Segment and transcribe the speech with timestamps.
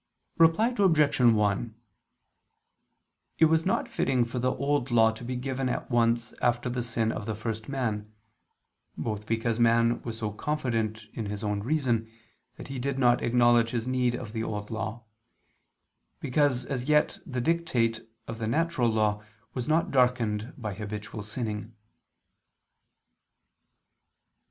[0.39, 1.19] Reply Obj.
[1.19, 1.75] 1:
[3.37, 6.81] It was not fitting for the Old Law to be given at once after the
[6.81, 8.11] sin of the first man:
[8.97, 12.09] both because man was so confident in his own reason,
[12.55, 15.03] that he did not acknowledge his need of the Old Law;
[16.19, 19.21] because as yet the dictate of the natural law
[19.53, 21.75] was not darkened by habitual sinning.